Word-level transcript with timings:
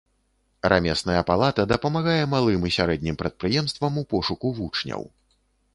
Рамесная 0.71 1.19
палата 1.29 1.65
дапамагае 1.73 2.17
малым 2.33 2.65
і 2.71 2.75
сярэднім 2.79 3.15
прадпрыемствам 3.21 3.93
у 4.05 4.07
пошуку 4.17 4.47
вучняў. 4.61 5.01